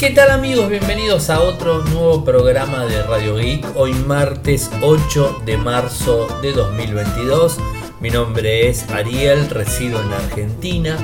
[0.00, 0.70] ¿Qué tal amigos?
[0.70, 3.66] Bienvenidos a otro nuevo programa de Radio Geek.
[3.76, 7.58] Hoy martes 8 de marzo de 2022.
[8.00, 10.96] Mi nombre es Ariel, resido en Argentina.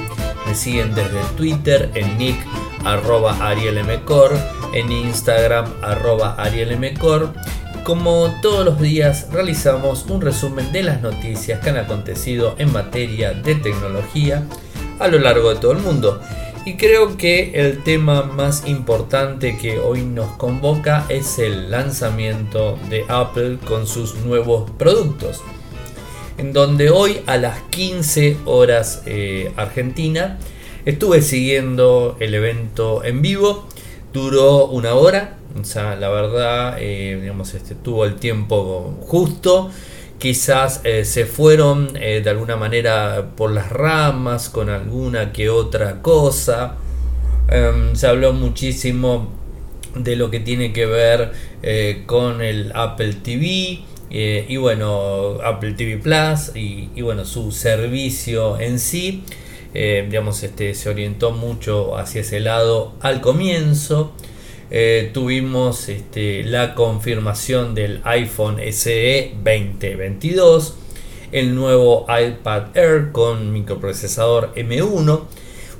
[0.47, 2.39] Me siguen desde Twitter en nick
[2.87, 4.35] arroba arielmcor,
[4.73, 7.35] en Instagram arroba arielmcor.
[7.85, 13.33] Como todos los días realizamos un resumen de las noticias que han acontecido en materia
[13.35, 14.47] de tecnología
[14.99, 16.19] a lo largo de todo el mundo.
[16.67, 23.05] Y creo que el tema más importante que hoy nos convoca es el lanzamiento de
[23.07, 25.43] Apple con sus nuevos productos.
[26.39, 30.41] En donde hoy a las 15 horas eh, Argentina
[30.85, 33.69] estuve siguiendo el evento en vivo.
[34.13, 35.39] Duró una hora.
[35.61, 39.71] O sea, la verdad, eh, digamos, este, tuvo el tiempo justo
[40.19, 46.03] quizás eh, se fueron eh, de alguna manera por las ramas con alguna que otra
[46.03, 46.77] cosa.
[47.49, 49.29] Em, se habló muchísimo
[49.95, 55.99] de lo que tiene que ver eh, con el Apple TV y bueno, Apple TV
[55.99, 59.25] Plus y, bueno, su servicio en sí.
[59.75, 64.13] digamos, este, se orientó mucho hacia ese lado al comienzo.
[64.71, 70.75] Eh, tuvimos este, la confirmación del iPhone SE 2022,
[71.31, 75.21] el nuevo iPad Air con microprocesador M1,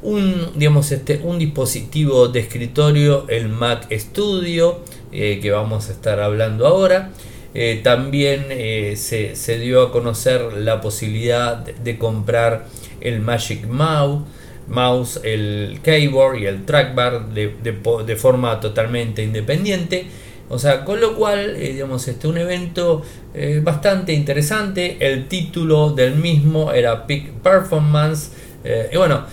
[0.03, 6.21] un, digamos, este, un dispositivo de escritorio, el Mac Studio, eh, que vamos a estar
[6.21, 7.11] hablando ahora.
[7.55, 8.49] Eh, también
[8.97, 12.67] se, dio a conocer la posibilidad de comprar
[13.01, 14.23] el Magic Mouse
[14.69, 20.07] mouse, el keyboard y el trackbar de, de, forma totalmente independiente.
[20.49, 23.03] O sea, con lo cual, eh, digamos, este un evento
[23.35, 24.97] eh, bastante interesante.
[25.01, 28.31] El título del mismo era Peak Performance.
[28.65, 29.25] Eh, y bueno,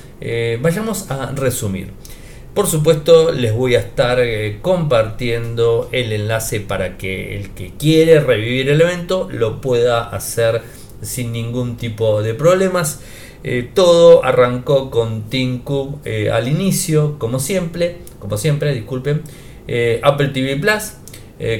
[0.61, 1.91] vayamos a resumir.
[2.53, 4.19] Por supuesto, les voy a estar
[4.61, 10.61] compartiendo el enlace para que el que quiere revivir el evento lo pueda hacer
[11.01, 13.01] sin ningún tipo de problemas.
[13.43, 15.25] Eh, todo arrancó con
[15.63, 19.21] Cook eh, al inicio, como siempre, como siempre, disculpen,
[19.67, 20.93] eh, Apple TV Plus,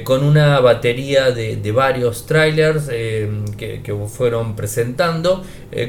[0.05, 5.43] con una batería de, varios trailers que, fueron presentando,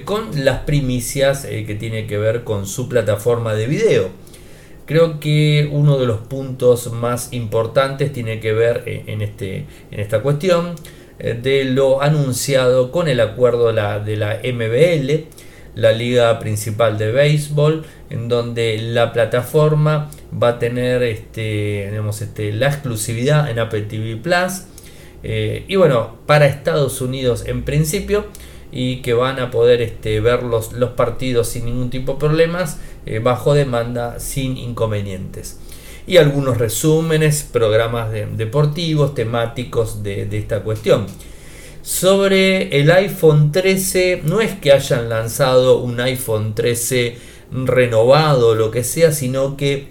[0.05, 4.09] con las primicias que tiene que ver con su plataforma de video.
[4.87, 10.23] Creo que uno de los puntos más importantes tiene que ver en, este, en esta
[10.23, 10.75] cuestión
[11.19, 15.29] de lo anunciado con el acuerdo de la MBL
[15.75, 22.69] la liga principal de béisbol, en donde la plataforma va a tener este, este, la
[22.69, 24.63] exclusividad en Apple TV Plus.
[25.23, 28.27] Eh, y bueno, para Estados Unidos en principio,
[28.71, 33.19] y que van a poder este, ver los, partidos sin ningún tipo de problemas, eh,
[33.19, 35.61] bajo demanda, sin inconvenientes.
[36.07, 41.07] Y algunos resúmenes, programas deportivos, temáticos de esta cuestión.
[41.85, 47.19] Sobre el iPhone 13, no es que hayan lanzado un iPhone 13
[47.53, 49.89] renovado o lo que sea, sino que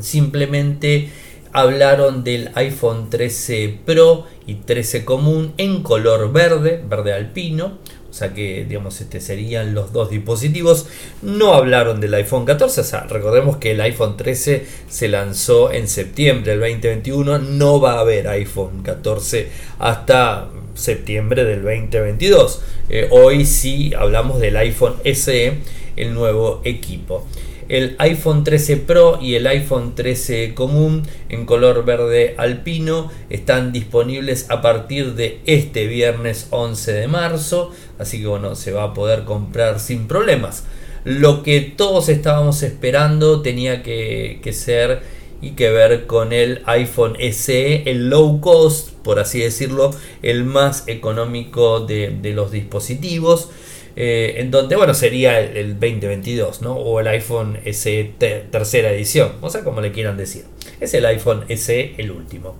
[0.00, 1.10] simplemente
[1.52, 7.78] hablaron del iPhone 13 Pro y 13 común en color verde, verde alpino.
[8.08, 10.86] O sea que, digamos, este serían los dos dispositivos.
[11.22, 12.82] No hablaron del iPhone 14.
[12.82, 17.40] O sea, recordemos que el iPhone 13 se lanzó en septiembre del 2021.
[17.40, 19.48] No va a haber iPhone 14
[19.80, 22.62] hasta septiembre del 2022.
[22.88, 25.54] Eh, hoy sí hablamos del iPhone SE,
[25.96, 27.26] el nuevo equipo.
[27.68, 34.48] El iPhone 13 Pro y el iPhone 13 común en color verde alpino están disponibles
[34.50, 39.24] a partir de este viernes 11 de marzo, así que bueno, se va a poder
[39.24, 40.64] comprar sin problemas.
[41.02, 45.02] Lo que todos estábamos esperando tenía que, que ser
[45.40, 49.90] y que ver con el iPhone SE, el low cost, por así decirlo,
[50.22, 53.50] el más económico de, los dispositivos.
[53.98, 56.74] Eh, en donde, bueno, sería el, 2022, ¿no?
[56.74, 58.12] O el iPhone SE
[58.50, 60.44] tercera edición, o sea, como le quieran decir.
[60.80, 62.56] Es el iPhone SE el último.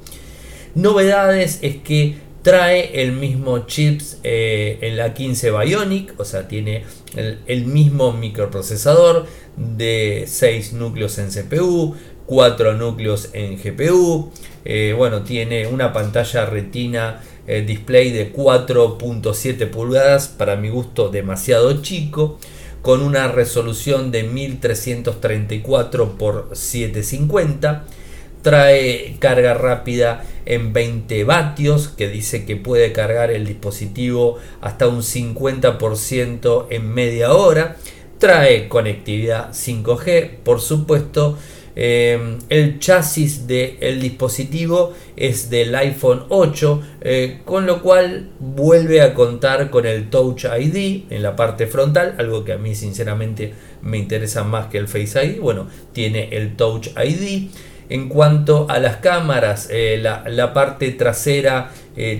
[0.75, 6.85] Novedades es que trae el mismo chips en la 15 Bionic, o sea, tiene
[7.17, 14.31] el, el mismo microprocesador de 6 núcleos en CPU, 4 núcleos en GPU.
[14.65, 21.81] Eh, bueno, tiene una pantalla retina eh, display de 4.7 pulgadas, para mi gusto demasiado
[21.81, 22.41] chico,
[22.83, 27.85] con una resolución de 1334 x 750.
[28.43, 35.03] Trae carga rápida en 20 vatios, que dice que puede cargar el dispositivo hasta un
[35.03, 37.77] 50% en media hora.
[38.19, 41.39] Trae conectividad 5G, por supuesto,
[41.79, 49.13] Eh, el chasis del dispositivo es del iPhone 8, eh, con lo cual vuelve a
[49.13, 53.53] contar con el Touch ID en la parte frontal, algo que a mí sinceramente
[53.83, 55.39] me interesa más que el Face ID.
[55.39, 57.51] Bueno, tiene el Touch ID.
[57.89, 61.73] En cuanto a las cámaras, eh, la, parte trasera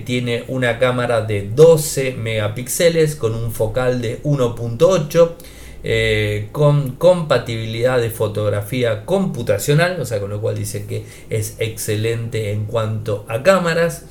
[0.05, 5.35] tiene una cámara de 12 megapíxeles con un focal de 1.8
[5.83, 12.51] eh, con compatibilidad de fotografía computacional, o sea, con lo cual dice que es excelente
[12.51, 14.05] en cuanto a cámaras.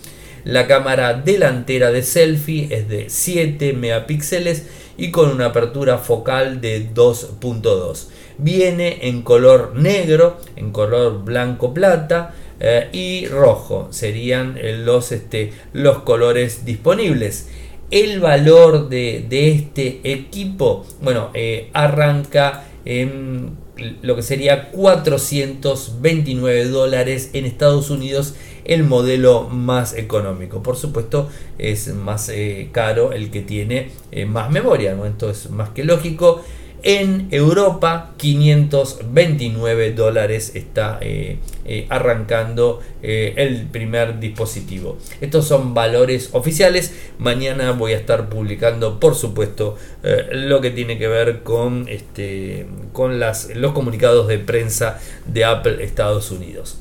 [0.44, 4.66] La cámara delantera de selfie es de 7 megapíxeles
[4.96, 8.06] y con una apertura focal de 2.2.
[8.38, 13.88] Viene en color negro, en color blanco plata eh, y rojo.
[13.90, 17.48] Serían los, este, los colores disponibles
[17.90, 23.56] el valor de, este equipo, bueno, eh, arranca en
[24.02, 28.34] lo que sería 429 dólares en Estados Unidos
[28.64, 30.62] el modelo más económico.
[30.62, 31.28] Por supuesto
[31.58, 35.06] es más eh, caro el que tiene eh, más memoria, ¿no?
[35.06, 36.42] Esto es más que lógico.
[36.88, 44.96] En Europa 529 dólares está eh, eh, arrancando eh, el primer dispositivo.
[45.20, 46.94] Estos son valores oficiales.
[47.18, 49.76] Mañana voy a estar publicando por supuesto
[50.30, 56.30] lo que tiene que ver con, este, con los comunicados de prensa de Apple Estados
[56.30, 56.78] Unidos.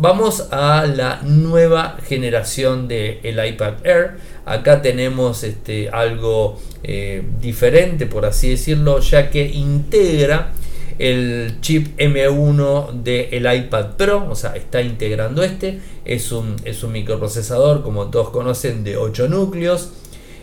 [0.00, 4.18] Vamos a la nueva generación del iPad Air.
[4.52, 10.52] Acá tenemos este, algo eh, diferente, por así decirlo, ya que integra
[10.98, 15.80] el chip M1 del iPad Pro, o sea, está integrando este.
[16.04, 19.90] Es un, es un microprocesador, como todos conocen, de 8 núcleos.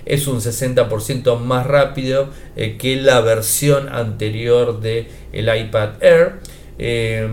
[0.06, 6.34] Es un 60% más rápido eh, que la versión anterior del el iPad Air.
[6.78, 7.28] Eh,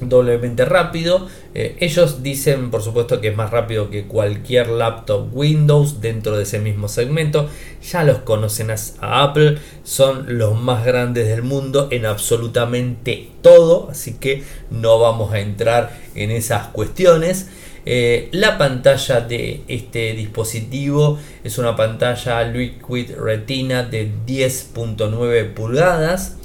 [0.00, 1.26] doblemente rápido.
[1.54, 6.42] Eh, ellos dicen, por supuesto, que es más rápido que cualquier laptop Windows dentro de
[6.42, 7.48] ese mismo segmento.
[7.90, 8.76] Ya los conocen a,
[9.22, 15.40] Apple, son los más grandes del mundo en absolutamente todo, así que no vamos a
[15.40, 17.48] entrar en esas cuestiones.
[17.88, 26.36] Eh, la pantalla de este dispositivo es una pantalla Liquid Retina de 10.9 pulgadas.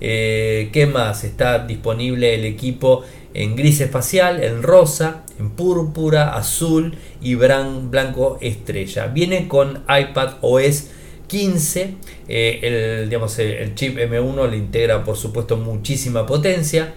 [0.00, 1.24] Eh, ¿Qué más?
[1.24, 3.04] Está disponible el equipo
[3.34, 9.06] en gris espacial, en rosa, en púrpura, azul y blanco estrella.
[9.08, 10.90] Viene con iPad OS
[11.26, 11.94] 15.
[12.28, 16.94] Eh, el, digamos, el chip M1 le integra por supuesto muchísima potencia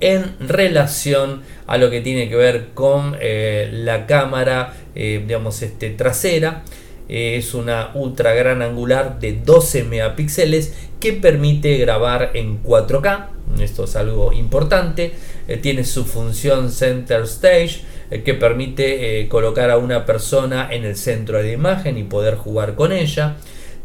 [0.00, 6.64] en relación a lo que tiene que ver con eh, la cámara digamos, este, trasera
[7.10, 13.26] es una ultra gran angular de 12 megapíxeles que permite grabar en 4K.
[13.60, 15.12] Esto es algo importante.
[15.48, 17.80] Eh, tiene su función Center Stage
[18.12, 22.04] eh, que permite eh, colocar a una persona en el centro de la imagen y
[22.04, 23.38] poder jugar con ella.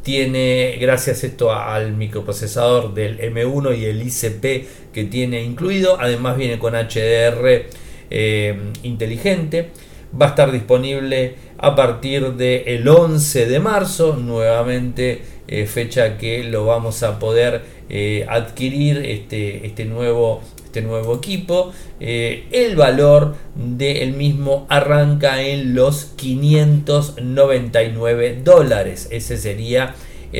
[0.03, 6.59] Tiene, gracias esto al microprocesador del M1 y el ICP que tiene incluido, además viene
[6.59, 7.65] con HDR
[8.83, 9.71] inteligente
[10.19, 16.65] va a estar disponible a partir del 11 de marzo, nuevamente eh, fecha que lo
[16.65, 21.71] vamos a poder eh, adquirir este, este, nuevo, este nuevo equipo.
[21.99, 29.07] Eh, el valor del mismo arranca en los 599 dólares.
[29.11, 29.93] Ese sería el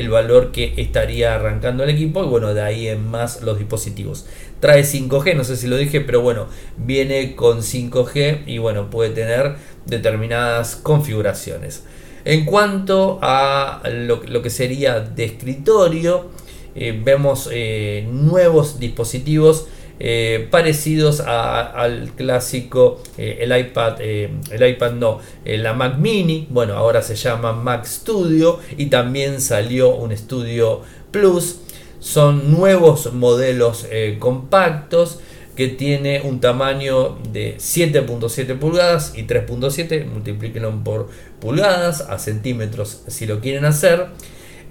[0.08, 4.26] valor que estaría arrancando el equipo y bueno, de ahí en más los dispositivos.
[4.60, 9.10] Trae 5G, no sé si lo dije, pero bueno, viene con 5G y bueno, puede
[9.10, 11.84] tener determinadas configuraciones.
[12.24, 16.30] En cuanto a lo, que sería de escritorio,
[16.74, 25.72] eh, vemos eh, nuevos dispositivos eh, parecidos al clásico el iPad, el iPad no, la
[25.72, 31.60] Mac Mini, bueno, ahora se llama Mac Studio y también salió un Studio Plus.
[31.98, 33.86] Son nuevos modelos
[34.18, 35.18] compactos
[35.56, 41.08] que tiene un tamaño de 7.7 pulgadas y 3.7, multiplíquenlo por
[41.40, 44.08] pulgadas a centímetros si lo quieren hacer.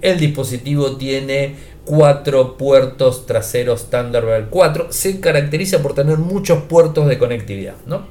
[0.02, 4.88] El dispositivo tiene cuatro puertos traseros Thunderbird 4.
[4.90, 7.76] Se caracteriza por tener muchos puertos de conectividad.
[7.86, 8.06] ¿no?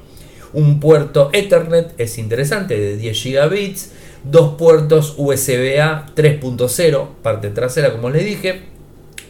[0.52, 3.92] Un puerto Ethernet es interesante de 10 gigabits.
[4.24, 8.62] Dos puertos USB-A 3.0, parte trasera como les dije.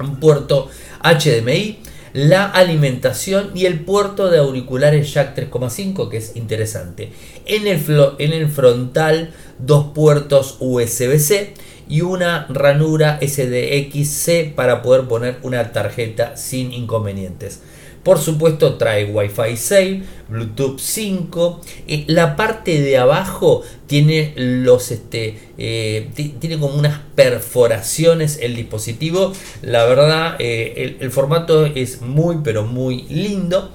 [0.01, 0.71] Un puerto
[1.03, 1.81] HDMI
[2.17, 7.13] la alimentación y el puerto de auriculares jack 3,5 que es interesante.
[7.45, 7.79] En el,
[8.19, 11.53] en el frontal dos puertos USB-C
[11.89, 17.61] y una ranura SDXC para poder poner una tarjeta sin inconvenientes.
[18.03, 21.61] Por supuesto trae Wi-Fi 6, Bluetooth 5.
[21.89, 29.33] Eh, la parte de abajo tiene los este eh, tiene como unas perforaciones el dispositivo.
[29.63, 33.73] La verdad el, el, formato es muy pero muy lindo.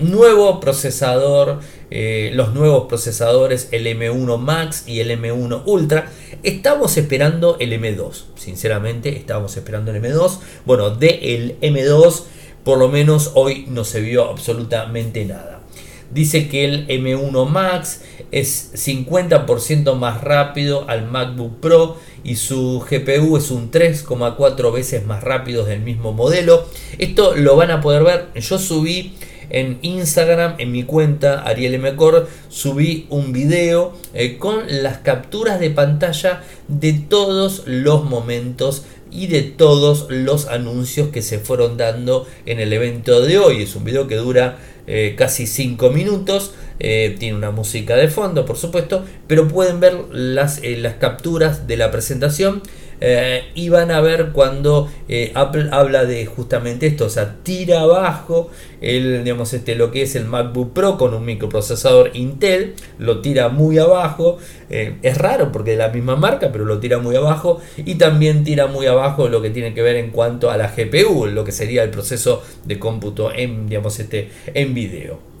[0.00, 1.60] nuevo procesador
[1.90, 6.10] eh, los nuevos procesadores, el M1 Max y el M1 Ultra.
[6.42, 10.38] Estamos esperando el M2, sinceramente estamos esperando el M2.
[10.64, 12.24] Bueno, de el M2
[12.64, 15.62] por lo menos hoy no se vio absolutamente nada.
[16.10, 23.36] Dice que el M1 Max es 50% más rápido al MacBook Pro y su GPU
[23.36, 26.66] es un 3,4 veces más rápido del mismo modelo.
[26.98, 28.28] Esto lo van a poder ver.
[28.34, 29.14] Yo subí
[29.50, 35.70] en Instagram, en mi cuenta Ariel Mcor, subí un video eh, con las capturas de
[35.70, 42.60] pantalla de todos los momentos y de todos los anuncios que se fueron dando en
[42.60, 43.62] el evento de hoy.
[43.62, 46.52] Es un video que dura eh, casi 5 minutos.
[46.80, 51.76] Eh, tiene una música de fondo, por supuesto, pero pueden ver las, las capturas de
[51.76, 52.62] la presentación
[53.00, 57.80] eh, y van a ver cuando eh, Apple habla de justamente esto, o sea, tira
[57.80, 58.50] abajo
[58.80, 63.48] el, digamos, este, lo que es el MacBook Pro con un microprocesador Intel, lo tira
[63.48, 64.38] muy abajo,
[64.70, 68.44] eh, es raro porque es la misma marca, pero lo tira muy abajo y también
[68.44, 71.52] tira muy abajo lo que tiene que ver en cuanto a la GPU, lo que
[71.52, 75.37] sería el proceso de cómputo en, digamos, este, en video.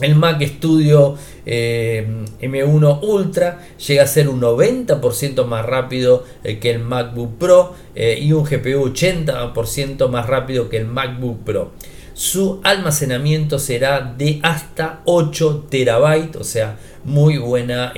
[0.00, 2.06] El Mac Studio eh,
[2.40, 8.18] M1 Ultra llega a ser un 90% más rápido eh, que el MacBook Pro eh,
[8.20, 11.72] y un GPU 80% más rápido que el MacBook Pro.
[12.14, 17.94] Su almacenamiento será de hasta 8 terabytes, o sea, muy buena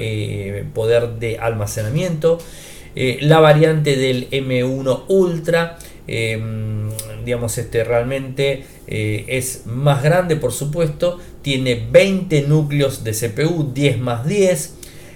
[0.74, 2.38] poder de almacenamiento.
[2.94, 5.76] la variante del M1 Ultra
[7.24, 11.18] digamos, este realmente eh, es más grande, por supuesto.
[11.42, 14.74] Tiene 20 núcleos de CPU, 10 más 10.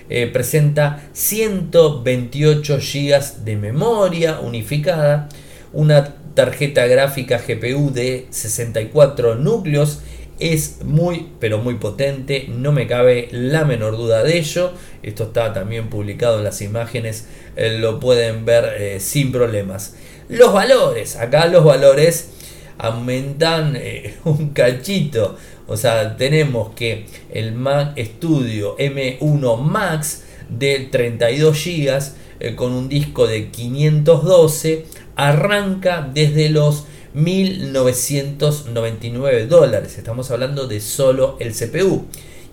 [0.08, 5.28] Eh, presenta 128 GB de memoria unificada.
[5.72, 10.00] Una tarjeta gráfica GPU de 64 núcleos
[10.38, 14.72] es muy pero muy potente, no me cabe la menor duda de ello.
[15.02, 19.96] Esto está también publicado en las imágenes, eh, lo pueden ver sin problemas.
[20.28, 22.30] Los valores, acá los valores
[22.78, 25.37] aumentan eh, un cachito.
[25.68, 32.00] O sea, tenemos que el Mac Studio M1 Max de 32 GB
[32.38, 34.85] eh, con un disco de 512
[35.16, 39.97] arranca desde los 1999 dólares.
[39.97, 42.04] Estamos hablando de solo el CPU.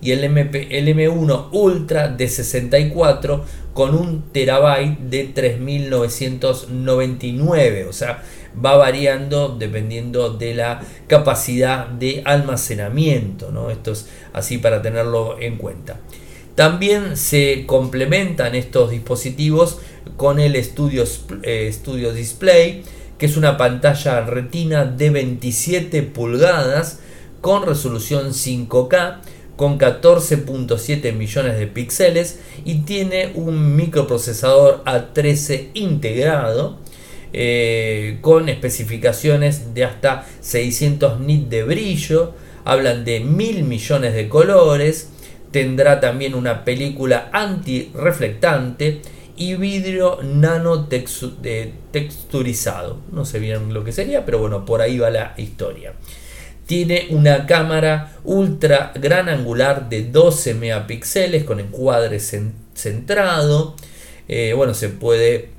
[0.04, 3.42] Y el, MP, el M1 Ultra de 64
[3.72, 7.86] con un terabyte de 3999.
[7.88, 8.22] O sea,
[8.62, 13.50] va variando dependiendo de la capacidad de almacenamiento.
[13.50, 13.70] ¿no?
[13.70, 16.00] Esto es así para tenerlo en cuenta.
[16.54, 19.78] También se complementan estos dispositivos
[20.18, 21.04] con el Studio,
[21.42, 22.82] eh, Studio Display,
[23.16, 26.98] que es una pantalla retina de 27 pulgadas
[27.40, 29.20] con resolución 5K
[29.56, 36.78] con 14.7 millones de píxeles y tiene un microprocesador A13 integrado
[37.36, 42.32] eh, con especificaciones de hasta 600 nits de brillo,
[42.64, 45.10] hablan de mil millones de colores,
[45.50, 49.02] tendrá también una película antirreflectante
[49.36, 53.00] y vidrio nano texturizado.
[53.10, 55.94] No sé bien lo que sería, pero bueno, por ahí va la historia.
[56.66, 63.76] Tiene una cámara ultra gran angular de 12 megapíxeles con encuadre centrado.
[64.28, 65.50] Eh, bueno, se puede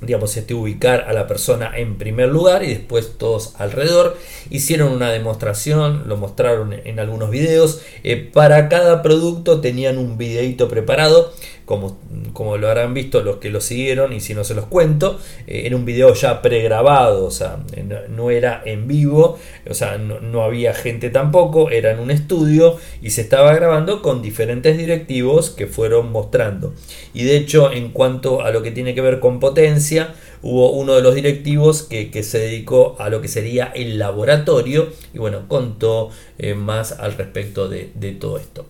[0.00, 4.16] digamos, este, ubicar a la persona en primer lugar y después todos alrededor.
[4.50, 7.82] Hicieron una demostración, lo mostraron en algunos videos.
[8.02, 11.32] Eh, para cada producto tenían un videito preparado
[12.32, 15.62] como, lo habrán visto los que lo siguieron y si no se los cuento, eh,
[15.66, 17.58] era un video ya pregrabado, o sea,
[18.08, 19.38] no, era en vivo,
[19.68, 24.20] o sea, no, había gente tampoco, era en un estudio y se estaba grabando con
[24.20, 26.74] diferentes directivos que fueron mostrando.
[27.14, 29.89] Y de hecho, en cuanto a lo que tiene que ver con potencia,
[30.42, 35.18] hubo uno de los directivos que, se dedicó a lo que sería el laboratorio y
[35.18, 38.66] bueno, contó eh, más al respecto de todo esto.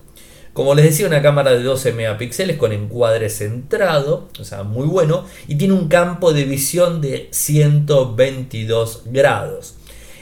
[0.53, 5.25] Como les decía, una cámara de 12 megapíxeles con encuadre centrado, o sea, muy bueno,
[5.47, 9.75] y tiene un campo de visión de 122 grados.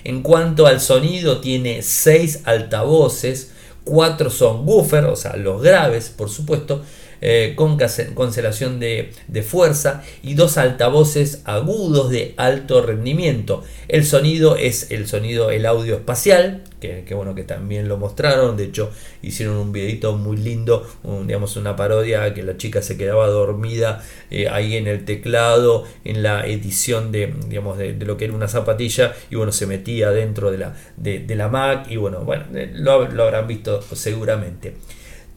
[0.03, 3.53] En cuanto al sonido, tiene 6 altavoces,
[3.85, 6.83] 4 son buffer, o sea, los graves, por supuesto,
[7.21, 9.11] eh, con cancelación de,
[9.43, 13.63] fuerza y dos altavoces agudos de alto rendimiento.
[13.87, 18.65] El sonido es el sonido, el audio espacial, que, bueno que también lo mostraron, de
[18.65, 20.87] hecho hicieron un videito muy lindo,
[21.25, 26.23] digamos una parodia que la chica se quedaba dormida eh, ahí en el teclado, en
[26.23, 30.51] la edición de, digamos, de, lo que era una zapatilla y bueno se metía dentro
[30.51, 34.75] de la, de, la Mac y bueno, bueno eh, lo, lo habrán visto seguramente.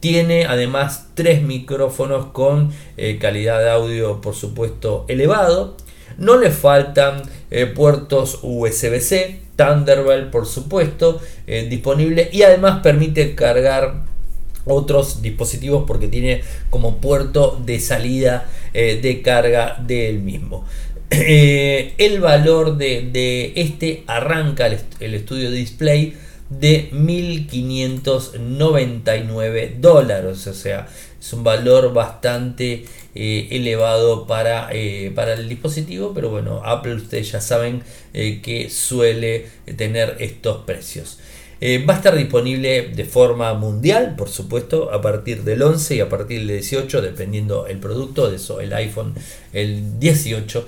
[0.03, 5.77] Tiene además tres micrófonos con eh, calidad de audio, por supuesto, elevado.
[6.17, 14.03] No le faltan eh, puertos USB-C, Thunderbolt, por supuesto, eh, disponible y además permite cargar
[14.65, 20.65] otros dispositivos porque tiene como puerto de salida de carga del mismo.
[21.11, 26.17] el valor de, este arranca el, el estudio display
[26.59, 30.47] de 1.599 dólares.
[30.47, 30.87] O sea,
[31.19, 37.31] es un valor bastante eh, elevado para, eh, para el dispositivo, pero bueno, Apple ustedes
[37.31, 37.83] ya saben
[38.13, 41.19] eh, que suele tener estos precios.
[41.87, 46.09] Va a estar disponible de forma mundial, por supuesto, a partir del 11 y a
[46.09, 49.13] partir del 18, dependiendo el producto, de eso el iPhone
[49.53, 50.67] el 18.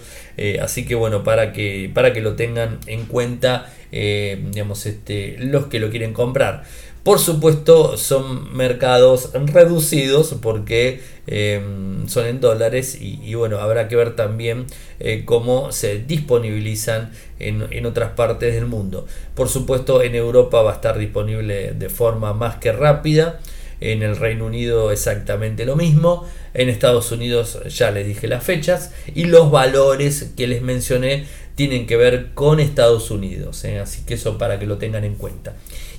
[0.61, 5.67] así que bueno, para que, para que lo tengan en cuenta eh, digamos, este, los
[5.67, 6.63] que lo quieren comprar.
[7.05, 11.61] Por supuesto, son mercados reducidos porque eh,
[12.07, 14.65] son en dólares y, bueno, habrá que ver también
[14.99, 19.05] eh, cómo se disponibilizan en, en, otras partes del mundo.
[19.35, 23.39] Por supuesto, en Europa va a estar disponible de forma más que rápida.
[23.81, 26.27] En el Reino Unido exactamente lo mismo.
[26.55, 31.85] En Estados Unidos ya les dije las fechas y los valores que les mencioné tienen
[31.85, 33.63] que ver con Estados Unidos.
[33.63, 33.79] ¿eh?
[33.79, 35.53] Así que eso para que lo tengan en cuenta.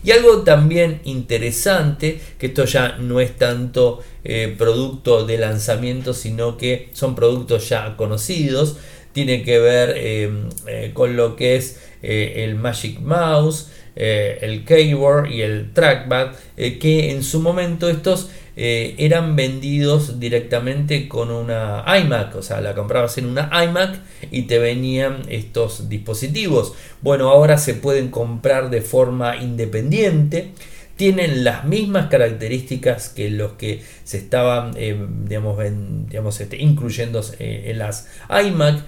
[0.04, 6.56] Y algo también interesante, que esto ya no es tanto eh, producto de lanzamiento, sino
[6.56, 8.76] que son productos ya conocidos,
[9.12, 15.72] tiene que ver eh, con lo que es el Magic Mouse, el keyboard y el
[15.72, 22.62] trackpad, que en su momento estos eh, eran vendidos directamente con una iMac, o sea,
[22.62, 26.72] la comprabas en una iMac y te venían estos dispositivos.
[27.02, 30.52] Bueno, ahora se pueden comprar de forma independiente
[30.96, 34.96] tienen las mismas características que los que se estaban eh,
[35.28, 38.82] digamos, este, incluyendo eh, en las iMac.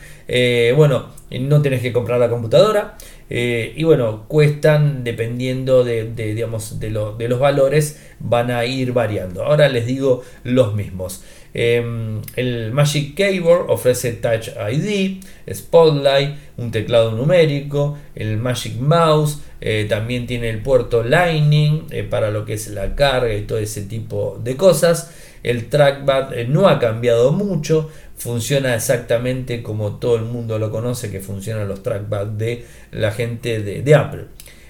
[0.77, 2.97] bueno, no tienes que comprar la computadora.
[3.31, 9.45] Eh, y bueno, cuestan dependiendo de, digamos, de, los valores, van a ir variando.
[9.45, 11.23] Ahora les digo los mismos.
[11.55, 17.99] Em, el Magic Keyboard ofrece Touch ID, Spotlight, un teclado numérico.
[18.15, 22.95] El Magic Mouse eh, también tiene el puerto Lightning eh, para lo que es la
[22.95, 25.11] carga y todo ese tipo de cosas.
[25.43, 31.21] El trackpad no ha cambiado mucho, funciona exactamente como todo el mundo lo conoce que
[31.21, 34.25] funcionan los trackpads de la gente de, Apple.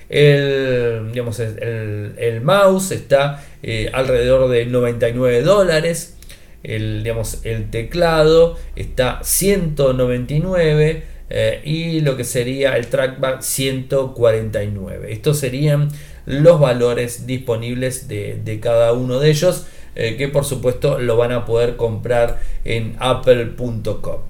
[0.09, 6.18] El, digamos, el, mouse está eh, alrededor de 99 dólares.
[6.63, 15.13] El, digamos, el teclado está 199 eh, y lo que sería el trackpad 149.
[15.13, 15.89] Estos serían
[16.27, 19.67] los valores disponibles de, de cada uno de ellos.
[20.01, 24.21] Eh, que por supuesto lo van a poder comprar en apple.com.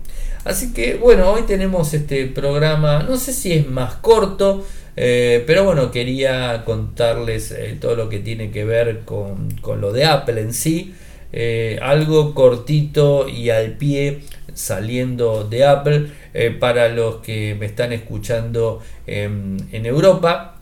[0.44, 4.64] Así que bueno, hoy tenemos este programa, no sé si es más corto,
[4.96, 10.40] eh, pero bueno, quería contarles todo lo que tiene que ver con, lo de Apple
[10.40, 10.94] en sí.
[11.82, 14.20] Algo cortito y al pie
[14.54, 16.06] saliendo de Apple
[16.58, 20.58] para los que me están escuchando en Europa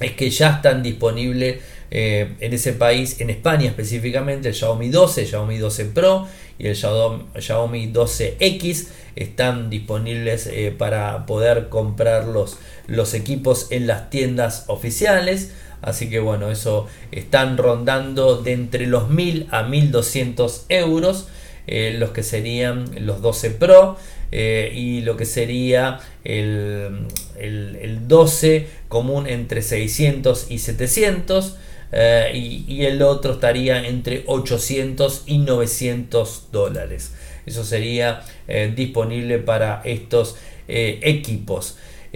[0.00, 1.56] es que ya están disponibles
[1.90, 6.26] eh, en ese país, en España específicamente, el Xiaomi 12, el Xiaomi 12 Pro
[6.58, 14.10] y el Xiaomi 12X están disponibles eh, para poder comprar los, los equipos en las
[14.10, 15.52] tiendas oficiales.
[15.82, 21.28] Así que bueno, eso están rondando de entre los 1000 a 1200 euros.
[21.68, 23.96] Eh, los que serían los 12 Pro
[24.30, 27.06] y lo que sería el,
[27.38, 31.56] el, el, 12 común entre 600 y 700
[31.92, 37.12] eh, y, el otro estaría entre 800 y 900 dólares.
[37.46, 40.36] Eso sería eh, disponible para estos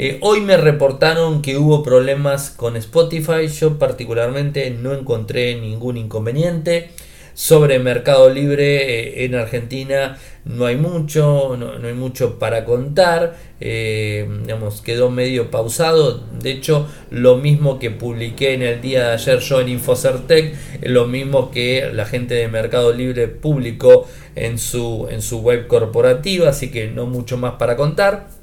[0.03, 3.49] eh, hoy me reportaron que hubo problemas con Spotify.
[3.49, 6.89] Yo particularmente no encontré ningún inconveniente.
[7.35, 14.81] Sobre Mercado Libre en Argentina no hay mucho, no, hay mucho para contar, eh, digamos,
[14.81, 19.61] quedó medio pausado, de hecho lo mismo que publiqué en el día de ayer yo
[19.61, 25.41] en Infocertec, lo mismo que la gente de Mercado Libre publicó en su, en su
[25.41, 28.39] web corporativa, así que no mucho más para contar.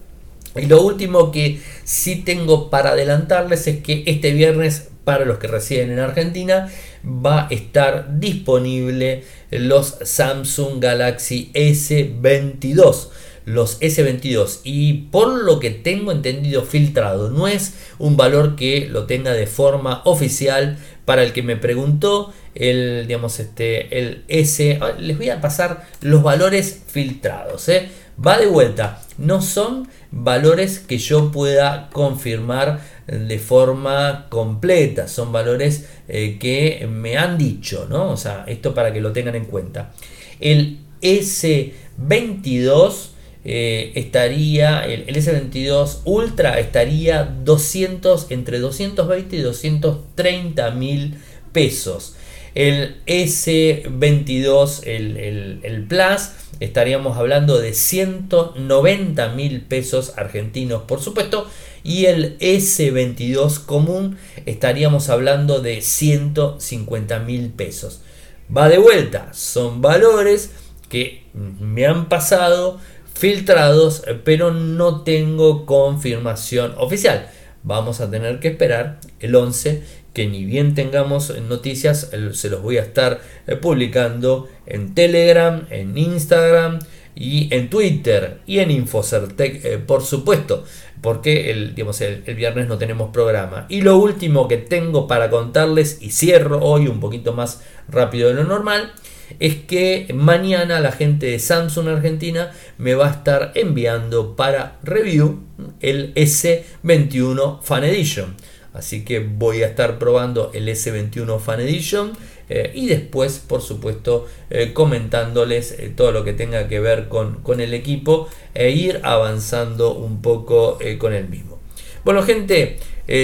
[0.60, 5.48] Y lo último que sí tengo para adelantarles es que este viernes, para los que
[5.48, 6.70] residen en Argentina,
[7.06, 13.10] va a estar disponible los Samsung Galaxy S22
[13.48, 19.06] los S22 y por lo que tengo entendido filtrado no es un valor que lo
[19.06, 20.78] tenga de forma oficial.
[21.06, 25.88] Para el que me preguntó el digamos este el S ah, les voy a pasar
[26.02, 27.88] los valores filtrados ¿eh?
[28.26, 29.02] Va de vuelta.
[29.18, 35.08] No son valores que yo pueda confirmar de forma completa.
[35.08, 39.36] Son valores eh, que me han dicho no o sea esto para que lo tengan
[39.36, 39.92] en cuenta.
[40.40, 43.18] El S22
[43.50, 51.16] eh, estaría, el, S22 Ultra estaría 200, entre 220 y 230 mil
[51.54, 52.17] pesos.
[52.58, 61.48] El S22, el, el, Plus, estaríamos hablando de 190 mil pesos argentinos, por supuesto.
[61.84, 64.18] Y el S22 común
[64.48, 68.02] estaríamos hablando de 150 mil pesos.
[68.50, 70.50] Va de vuelta, son valores
[70.90, 72.80] que me han pasado
[73.14, 77.30] filtrados, pero no tengo confirmación oficial.
[77.62, 79.84] Vamos a tener que esperar el 11,
[80.18, 85.96] que ni bien tengamos noticias, se los voy a estar eh, publicando en Telegram, en
[85.96, 86.80] Instagram
[87.14, 90.64] y en Twitter y en Infocertec, eh, por supuesto,
[91.04, 93.68] porque el, el, el, viernes no tenemos programa.
[93.70, 98.34] Y lo último que tengo para contarles, y cierro hoy un poquito más rápido de
[98.34, 98.94] lo normal,
[99.40, 105.44] es que mañana la gente de Samsung Argentina me va a estar enviando para review
[105.80, 108.36] el S21 Fan Edition.
[108.74, 112.14] Así que voy a estar probando el S21 Fan Edition
[112.50, 117.42] eh, y después, por supuesto, eh, comentándoles eh, todo lo que tenga que ver con,
[117.42, 121.60] con, el equipo e ir avanzando un poco con el mismo.
[122.06, 122.78] Bueno, gente,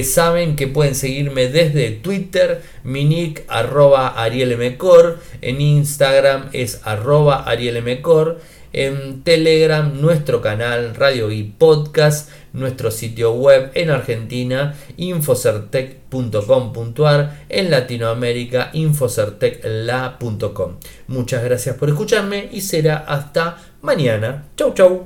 [0.04, 8.42] saben que pueden seguirme desde Twitter, mi nick arroba arielmcor, en Instagram es arroba arielmcor,
[8.74, 18.70] en Telegram nuestro canal Radio y Podcast, nuestro sitio web en Argentina infocertec.com.ar, en Latinoamérica
[18.74, 20.76] infocertecla.com.
[21.08, 24.46] Muchas gracias por escucharme y será hasta mañana.
[24.56, 25.02] Chau chau.